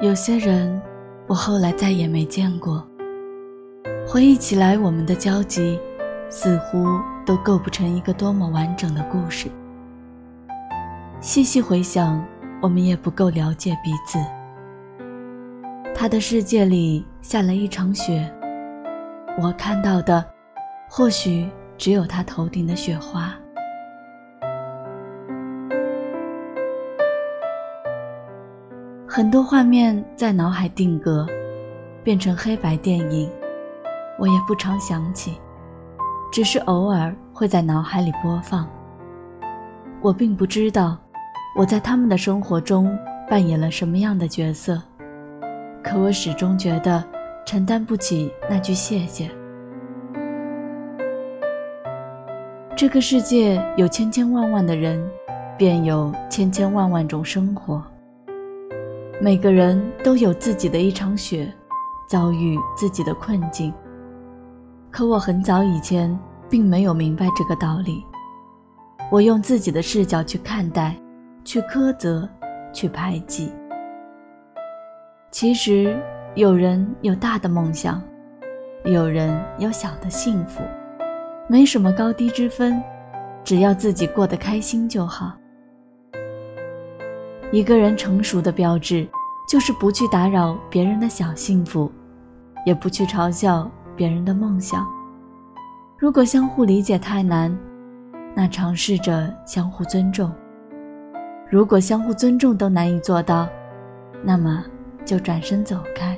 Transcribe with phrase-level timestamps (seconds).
[0.00, 0.80] 有些人，
[1.26, 2.86] 我后来再也没见过。
[4.06, 5.76] 回忆起来，我们的交集
[6.28, 6.86] 似乎
[7.26, 9.48] 都构不成一个多么完整的故事。
[11.20, 12.24] 细细回想，
[12.62, 14.20] 我们也不够了解彼此。
[15.96, 18.32] 他的世界里下了一场雪，
[19.42, 20.24] 我看到的，
[20.88, 23.34] 或许只有他头顶的雪花。
[29.10, 31.26] 很多画面在脑海定格，
[32.04, 33.26] 变成黑白电影，
[34.18, 35.40] 我也不常想起，
[36.30, 38.68] 只是偶尔会在脑海里播放。
[40.02, 40.98] 我并不知道
[41.56, 42.94] 我在他们的生活中
[43.30, 44.80] 扮演了什么样的角色，
[45.82, 47.02] 可我始终觉得
[47.46, 49.30] 承担不起那句谢谢。
[52.76, 55.02] 这个世界有千千万万的人，
[55.56, 57.82] 便有千千万万种生活。
[59.20, 61.52] 每个人都有自己的一场雪，
[62.06, 63.74] 遭遇自己的困境。
[64.92, 66.16] 可我很早以前
[66.48, 68.04] 并没有明白这个道理。
[69.10, 70.94] 我用自己的视角去看待，
[71.44, 72.28] 去苛责，
[72.72, 73.52] 去排挤。
[75.32, 76.00] 其实，
[76.36, 78.00] 有人有大的梦想，
[78.84, 80.62] 有人有小的幸福，
[81.48, 82.80] 没什么高低之分，
[83.42, 85.32] 只要自己过得开心就好。
[87.50, 89.08] 一个人成熟的标志，
[89.48, 91.90] 就是不去打扰别人的小幸福，
[92.66, 94.86] 也不去嘲笑别人的梦想。
[95.98, 97.56] 如果相互理解太难，
[98.34, 100.30] 那尝试着相互尊重；
[101.50, 103.48] 如果相互尊重都难以做到，
[104.22, 104.62] 那么
[105.06, 106.16] 就转身走开。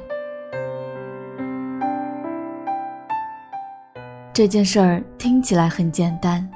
[4.32, 6.46] 这件事儿听起来很简单，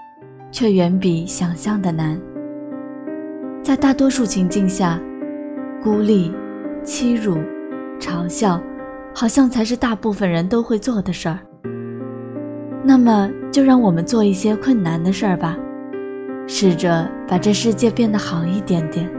[0.51, 2.21] 却远比想象的难。
[3.65, 5.01] 在大多数情境下，
[5.83, 6.31] 孤立、
[6.83, 7.39] 欺辱、
[7.99, 8.63] 嘲笑，
[9.15, 11.39] 好像才是大部分人都会做的事儿。
[12.85, 15.57] 那么，就让我们做一些困难的事儿吧，
[16.47, 19.11] 试着把这世界变得好一点点。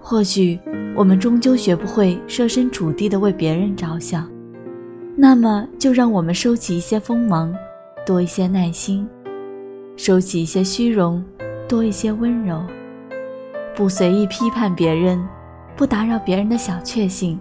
[0.00, 0.58] 或许
[0.96, 4.28] 我们终究学不会设身处地的为别人着想，
[5.14, 7.54] 那么就让我们收起一些锋芒，
[8.04, 9.08] 多一些耐心。
[10.02, 11.22] 收起一些虚荣，
[11.68, 12.56] 多一些温柔；
[13.76, 15.22] 不随意批判别人，
[15.76, 17.38] 不打扰别人的小确幸。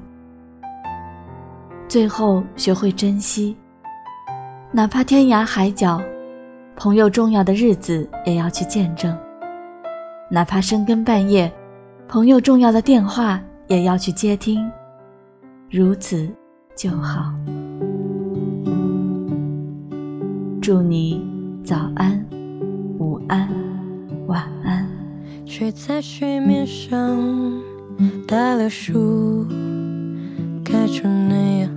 [1.87, 3.55] 最后学会珍惜，
[4.73, 6.01] 哪怕天涯海角，
[6.75, 9.15] 朋友重要的日子也要去见证；
[10.29, 11.49] 哪怕深更半夜，
[12.09, 14.69] 朋友重要的电话也要去接听。
[15.71, 16.29] 如此
[16.75, 17.31] 就好。
[20.61, 21.25] 祝你
[21.63, 22.21] 早安。
[22.99, 23.47] 午安，
[24.27, 24.85] 晚安。
[25.45, 27.17] 睡在水面上，
[28.27, 29.45] 大柳树
[30.65, 31.71] 开出那样。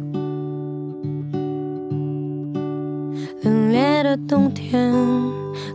[3.44, 4.92] 冷冽的冬天，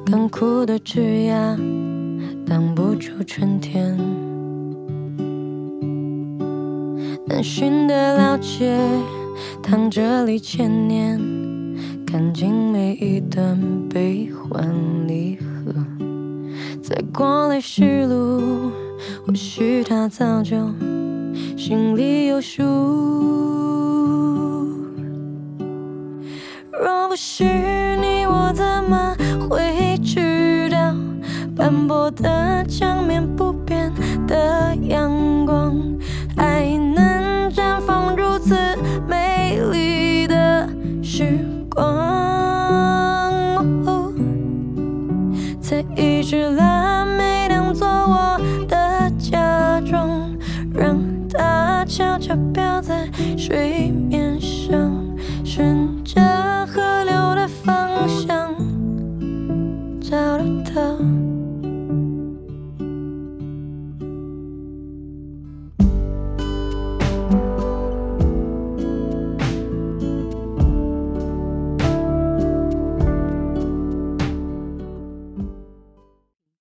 [0.05, 1.57] 干枯的枝桠
[2.45, 3.97] 挡不住春天。
[7.25, 8.77] 难寻的老街，
[9.63, 11.46] 躺着里千年。
[12.09, 13.59] 看尽每一段
[13.89, 14.73] 悲欢
[15.05, 15.73] 离合，
[16.81, 18.71] 再过来时路，
[19.25, 20.55] 或许他早就
[21.57, 22.63] 心里有数。
[26.71, 27.43] 若不是
[27.97, 29.13] 你，我怎么
[29.49, 30.95] 会知道
[31.57, 33.91] 斑驳的江面不变
[34.25, 34.73] 的
[46.29, 50.29] 只蓝莓当做我的嫁妆，
[50.73, 50.99] 让
[51.29, 53.07] 它悄悄飘在
[53.37, 54.77] 水面上，
[55.45, 56.19] 顺着
[56.67, 58.53] 河流的方向
[60.01, 61.36] 找到它。